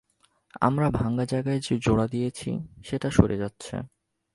[0.61, 2.49] আমরা ভাঙ্গা জায়গায় যে জোড়া দিয়েছি,
[2.85, 3.75] সেটা সরে যাচ্ছে।